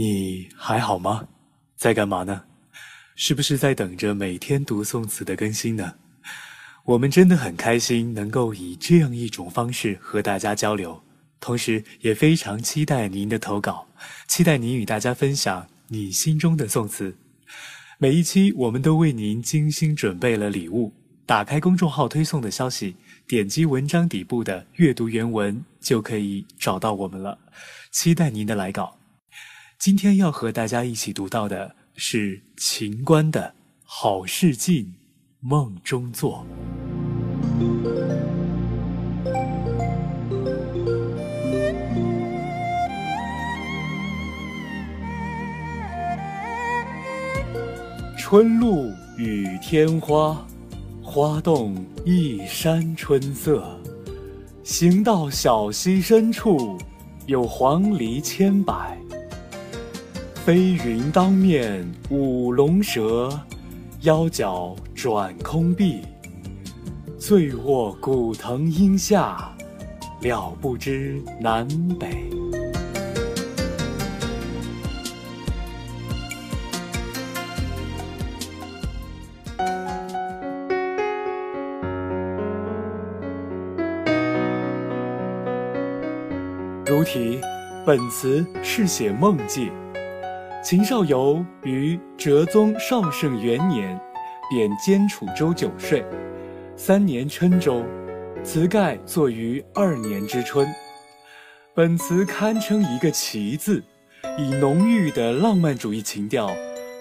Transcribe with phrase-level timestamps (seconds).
[0.00, 1.28] 你还好吗？
[1.76, 2.44] 在干嘛呢？
[3.16, 5.92] 是不是在等着每天读宋词的更新呢？
[6.86, 11.02] 我们真的很开心能够以这样一种方式和大家交流，
[11.38, 13.86] 同时也非常期待您的投稿，
[14.26, 17.14] 期待您与大家分享你心中的宋词。
[17.98, 20.94] 每一期我们都为您精心准备了礼物，
[21.26, 22.96] 打开公众号推送的消息，
[23.26, 27.38] 点击文章底部的阅读原文就可以找到我们了。
[27.90, 28.99] 期待您的来稿。
[29.80, 33.40] 今天要和大家一起读到的是秦观的
[33.82, 34.92] 《好事近
[35.40, 36.44] 梦中作》。
[48.18, 50.46] 春露雨天花，
[51.02, 53.80] 花动一山春色。
[54.62, 56.76] 行到小溪深处，
[57.24, 59.00] 有黄鹂千百。
[60.44, 63.28] 飞云当面舞龙蛇，
[64.00, 66.00] 腰脚转空碧。
[67.18, 69.54] 醉卧古藤阴下，
[70.22, 72.08] 了不知南北。
[86.86, 87.38] 如题，
[87.86, 89.70] 本词是写梦境。
[90.62, 93.98] 秦少游于哲宗绍圣元年，
[94.50, 96.04] 贬监楚州九岁，
[96.76, 97.82] 三年郴州。
[98.44, 100.66] 词盖作于二年之春。
[101.74, 103.82] 本词堪称一个“奇”字，
[104.38, 106.50] 以浓郁的浪漫主义情调，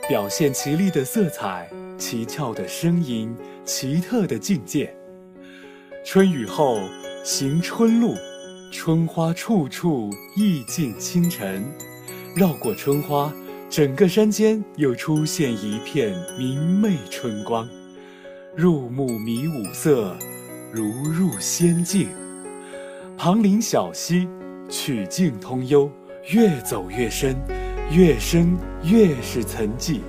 [0.08, 3.34] 表现奇丽的色彩、奇俏的声音、
[3.66, 4.94] 奇特的境界。
[6.06, 6.80] 春雨后，
[7.26, 8.16] 行春路。
[8.72, 11.66] 春花处处意境清晨，
[12.36, 13.34] 绕过春花，
[13.70, 17.70] 整个山间又出现一片明媚春光，
[18.56, 20.18] 入目迷五色，
[20.72, 22.10] 如入仙境。
[23.16, 24.28] 旁临小溪，
[24.68, 25.88] 曲径通幽，
[26.32, 27.36] 越走越深，
[27.92, 30.00] 越深越是沉寂。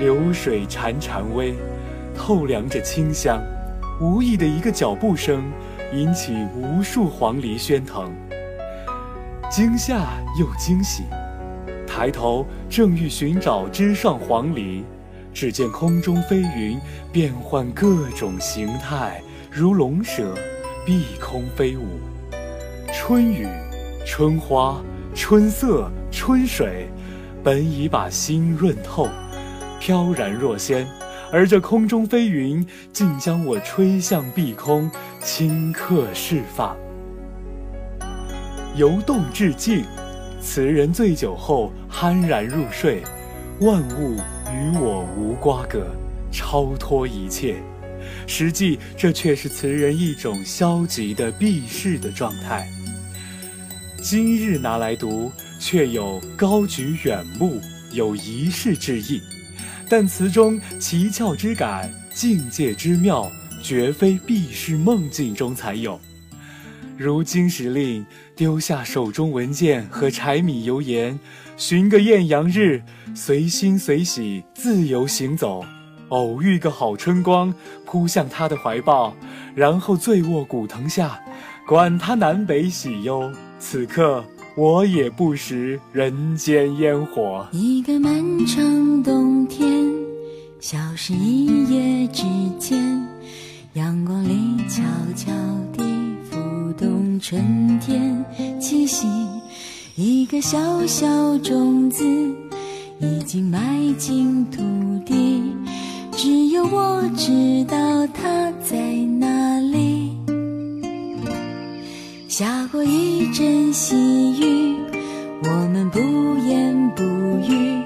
[0.00, 1.54] 流水潺潺微，
[2.12, 3.40] 透凉着清香，
[4.00, 5.44] 无意的一个脚步声。
[5.92, 8.12] 引起无数黄鹂喧腾，
[9.48, 11.04] 惊吓又惊喜。
[11.96, 14.82] 抬头正欲寻找枝上黄鹂，
[15.32, 16.76] 只见空中飞云
[17.12, 20.34] 变换各种形态，如龙蛇，
[20.84, 21.84] 碧空飞舞。
[22.92, 23.46] 春雨、
[24.04, 24.82] 春花、
[25.14, 26.88] 春色、春水，
[27.44, 29.08] 本已把心润透，
[29.78, 30.84] 飘然若仙。
[31.30, 34.90] 而这空中飞云，竟将我吹向碧空，
[35.22, 36.76] 顷刻释放。
[38.74, 39.84] 由动至静，
[40.44, 43.02] 词人醉酒后酣然入睡，
[43.60, 44.20] 万物
[44.52, 45.86] 与我无瓜葛，
[46.30, 47.56] 超脱一切。
[48.26, 52.68] 实际这却是词人一种消极的避世的状态。
[54.02, 57.58] 今日拿来读，却有高举远目，
[57.90, 59.22] 有仪式之意。
[59.88, 63.32] 但词中奇峭之感、境界之妙，
[63.62, 65.98] 绝非避世梦境中才有。
[66.96, 68.04] 如金石令
[68.36, 71.18] 丢下手中文件和柴米油盐，
[71.56, 72.82] 寻个艳阳日，
[73.14, 75.64] 随心随喜自由行走，
[76.08, 77.52] 偶遇个好春光，
[77.84, 79.14] 扑向他的怀抱，
[79.54, 81.20] 然后醉卧古藤下，
[81.66, 84.24] 管他南北喜忧，此刻。
[84.56, 87.44] 我也不食人间烟火。
[87.50, 88.14] 一个漫
[88.46, 89.66] 长冬天，
[90.60, 92.22] 消失一夜之
[92.56, 92.80] 间，
[93.72, 94.80] 阳光里悄
[95.16, 95.32] 悄
[96.76, 98.24] 动春天
[98.60, 99.06] 气息。
[99.96, 102.04] 一个小小种子
[102.98, 103.60] 已经埋
[103.96, 104.60] 进土
[105.06, 105.42] 地，
[106.12, 108.76] 只有我知道它在
[109.20, 110.16] 哪里。
[112.28, 113.94] 下过一阵细
[114.40, 114.74] 雨，
[115.44, 116.00] 我们不
[116.48, 117.04] 言不
[117.48, 117.78] 语，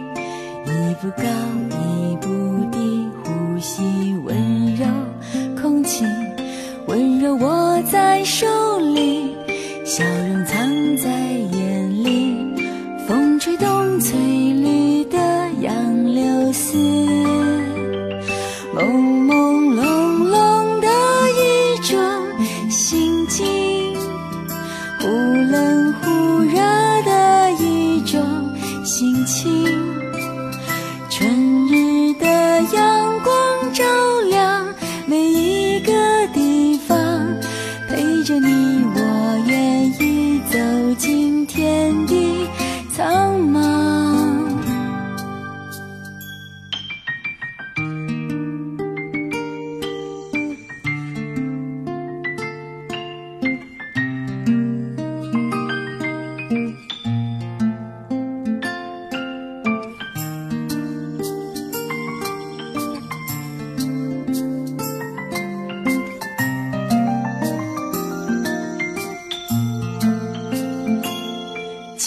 [0.64, 1.24] 一步高
[1.68, 2.26] 一步
[2.72, 3.82] 低，呼吸
[4.24, 4.86] 温柔
[5.60, 6.06] 空气，
[6.86, 8.46] 温柔握在手，
[9.88, 10.27] 笑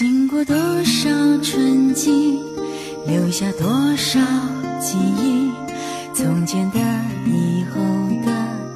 [0.01, 1.09] 经过多少
[1.43, 2.39] 春季，
[3.05, 4.19] 留下多少
[4.79, 5.51] 记忆？
[6.15, 6.79] 从前的、
[7.27, 7.79] 以后
[8.25, 8.31] 的，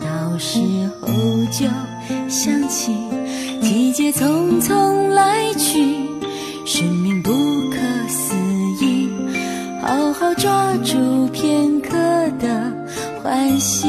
[0.05, 0.59] 到时
[1.01, 1.07] 候
[1.51, 1.65] 就
[2.29, 2.95] 想起。
[3.59, 5.95] 季节匆匆来去，
[6.63, 7.31] 生命不
[7.71, 8.35] 可思
[8.85, 9.09] 议。
[9.81, 11.89] 好好抓住片刻
[12.37, 12.71] 的
[13.23, 13.87] 欢喜。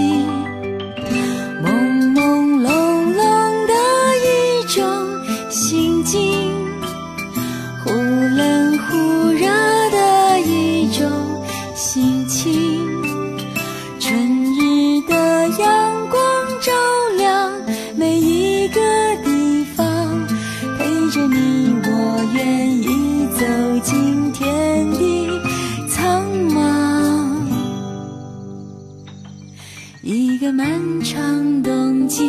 [30.09, 30.71] 一个漫
[31.03, 32.23] 长冬季，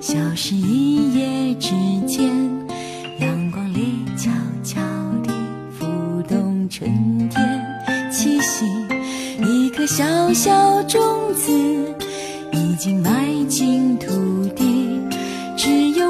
[0.00, 1.74] 消失一夜之
[2.06, 2.26] 间，
[3.20, 4.30] 阳光里悄
[4.64, 4.80] 悄
[5.22, 5.30] 地
[5.78, 5.84] 浮
[6.26, 8.64] 动春天气息。
[9.44, 10.98] 一颗小小种
[11.34, 11.52] 子，
[12.52, 14.98] 已经埋进土地，
[15.54, 16.05] 只有